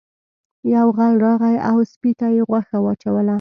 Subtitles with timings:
[0.75, 3.29] یو غل راغی او سپي ته یې غوښه واچوله.